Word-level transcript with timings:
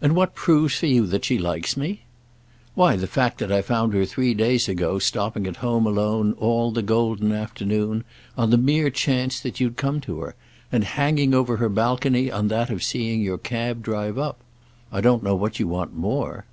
"And 0.00 0.14
what 0.14 0.36
proves 0.36 0.76
for 0.76 0.86
you 0.86 1.04
that 1.08 1.24
she 1.24 1.36
likes 1.36 1.76
me?" 1.76 2.02
"Why 2.76 2.94
the 2.94 3.08
fact 3.08 3.38
that 3.38 3.50
I 3.50 3.60
found 3.60 3.92
her 3.92 4.06
three 4.06 4.32
days 4.32 4.68
ago 4.68 5.00
stopping 5.00 5.48
at 5.48 5.56
home 5.56 5.84
alone 5.84 6.34
all 6.34 6.70
the 6.70 6.80
golden 6.80 7.32
afternoon 7.32 8.04
on 8.36 8.50
the 8.50 8.56
mere 8.56 8.88
chance 8.88 9.40
that 9.40 9.58
you'd 9.58 9.76
come 9.76 10.00
to 10.02 10.20
her, 10.20 10.36
and 10.70 10.84
hanging 10.84 11.34
over 11.34 11.56
her 11.56 11.68
balcony 11.68 12.30
on 12.30 12.46
that 12.46 12.70
of 12.70 12.84
seeing 12.84 13.20
your 13.20 13.36
cab 13.36 13.82
drive 13.82 14.16
up. 14.16 14.38
I 14.92 15.00
don't 15.00 15.24
know 15.24 15.34
what 15.34 15.58
you 15.58 15.66
want 15.66 15.92
more." 15.92 16.44